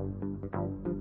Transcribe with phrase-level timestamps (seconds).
[0.00, 0.99] Thank you.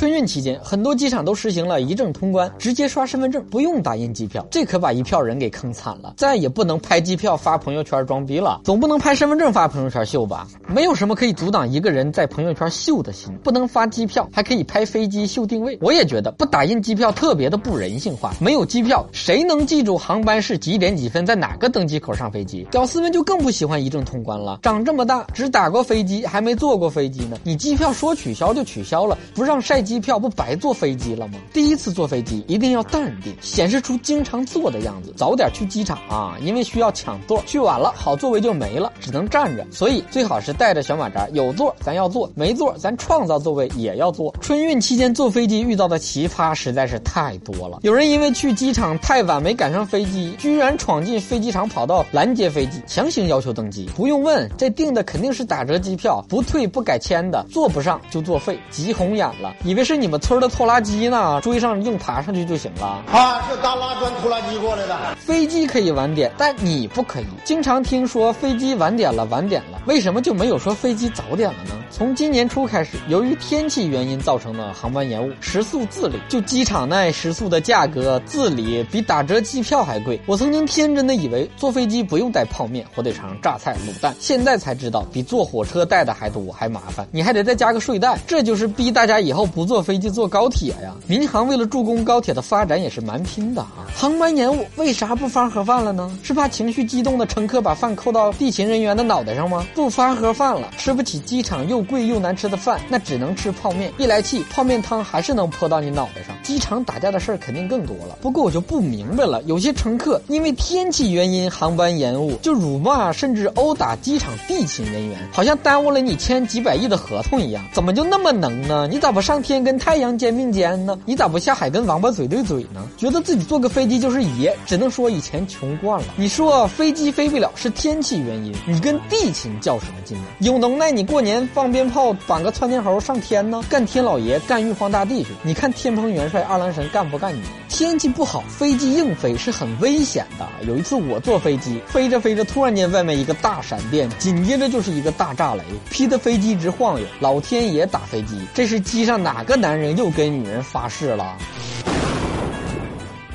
[0.00, 6.14] 春运期间，很多机场都实行了一证通关，直接刷身份证，不用打印机票，这可把一票人给坑惨了。
[6.16, 10.48] 再也不能拍机票发朋友圈装逼了，总不能拍身份证发朋友圈秀吧？
[10.66, 15.76] 没有什么可以阻挡一个人在朋友圈秀的心，不能发机票，还可以拍飞机秀定位。
[15.82, 22.66] 我也觉得不打印机票特别的不人性化，没有机票，谁能记住航班是几点几分，在哪个登机口上飞机？
[22.70, 24.60] 屌丝们就更不喜欢一证通关了。
[24.62, 29.89] 长这么大只打过飞机，还没坐过飞机呢，你机票说取消就取消了，不让晒机。
[29.90, 31.40] 机票不白坐飞机了吗？
[31.52, 35.12] 第一次坐飞机一定要淡定，显示出经常坐的样子。
[35.16, 39.66] 早点去机场啊，因为需要抢座，去晚了好座位就没了，只能站着。
[39.72, 44.32] 所以最好是带着小马扎，有座咱要坐，没座咱创造座位也要坐。
[44.40, 47.80] 春运期间坐飞机遇到的奇葩实在是太多了。
[47.82, 53.90] 有人因为去机场太晚没赶上飞机，居然闯进飞机场跑道拦截飞机，强行要求登机。
[53.96, 59.79] 不用问，这订的肯定是打折机票，不退不改签的，坐不上就作废，急红眼了，以为。
[59.84, 63.02] 是你们村的拖拉机呢，追上硬爬上去就行了。
[63.10, 64.96] 啊，是大拉砖拖拉机过来的。
[65.16, 67.26] 飞机可以晚点，但你不可以。
[67.44, 71.79] 经常听说飞机晚点了，晚点了，为什么就没有说飞机早点了呢？
[71.90, 76.18] 从今年初开始，由于天气原因造成的航班延误，食宿自理。
[76.28, 80.20] 就机场内食宿的价格自理比打折机票还贵。
[80.26, 88.18] 我曾经天真的以为坐飞机不用带泡面、火腿肠、榨菜、卤蛋，现在才知道比坐火车带的还多还麻烦，你还得再加个睡袋。
[88.26, 89.70] 这就是逼大家以后不。
[89.70, 93.86] 坐飞机坐高铁呀，民航为了助攻高铁的发展也是蛮拼的啊。
[93.94, 96.10] 航班延误为啥不发盒饭了呢？
[96.24, 99.64] 是怕情绪激动的乘客把饭扣到地勤人员的脑袋上吗？
[99.76, 103.90] 不发盒饭了，吃不起机场又又贵又难吃的饭，那只能吃泡面。
[103.96, 106.36] 一来气，泡面汤还是能泼到你脑袋上。
[106.42, 108.18] 机场打架的事儿肯定更多了。
[108.20, 117.64] 不过我就不明白了，有些乘客因为天气原因航班延误，就辱骂甚至殴打机场地勤人员，好像耽误了你签几百亿的合同一样。
[117.72, 118.86] 怎么就那么能呢？
[118.86, 119.64] 你咋不上天？
[119.64, 120.98] 跟太阳肩并肩呢？
[121.06, 122.86] 你咋不下海跟王八嘴对嘴呢？
[122.98, 126.06] 觉得自己坐个飞机就是爷，只能说以前穷惯了。
[126.16, 130.24] 你说飞机飞不了是天气原因，你跟地勤较什么劲呢？
[130.40, 133.62] 有能耐你过年放鞭炮，绑个窜天猴上天呢？
[133.68, 135.30] 干天老爷，干玉皇大帝去！
[135.42, 137.42] 你看天蓬元帅二郎神干不干你？
[137.68, 140.46] 天气不好，飞机硬飞是很危险的。
[140.66, 147.06] 有一次我坐飞机，飞着飞着，突然间外面一个大闪电，紧接着就是一个大炸雷，劈得飞机直晃悠。
[147.20, 149.56] 老天爷打飞机，这是机上哪个？
[149.60, 151.36] 男人又跟女人发誓了。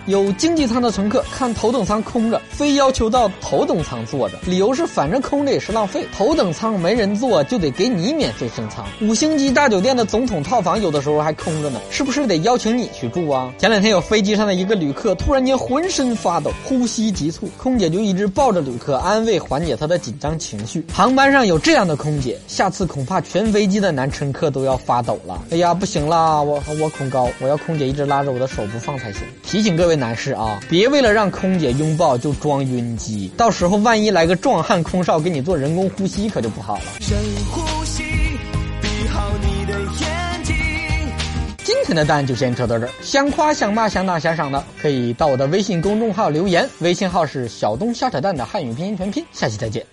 [0.06, 8.86] 有经济舱的乘客看头等舱空着，非要求到头等舱坐着，理由是反正空着也是浪费，头等舱没人坐就得给你免费升舱。
[9.02, 13.52] 五星级大酒店的总统套房有的时候还空着呢，是不是得邀请你去住啊？
[13.58, 20.86] 前两天有飞机上的一个旅客突然间浑身发抖，呼吸急促，空姐就一直抱着旅客安慰缓解他的紧张情绪。
[20.94, 25.42] 航班上有这样的空姐，下次恐怕全飞机的男乘客都要发抖了。
[25.50, 29.22] 哎呀，不行啦，我我恐高，我要空姐一直拉着我的手不放才行。
[29.44, 30.06] 提醒各位位。
[30.06, 36.82] 男士啊，别为了让空姐拥抱就装晕机，到时候万一来个壮汉空少给你做人工呼吸，可就不好了。
[37.00, 37.18] 深
[37.50, 38.04] 呼吸，
[38.82, 40.56] 闭好你的眼睛。
[41.64, 49.84] 今天的蛋就先扯到这儿，想夸想骂想打想赏的，可以到我的微信公众号留言，微信号是小东瞎扯蛋的汉语拼音全拼，下期再见。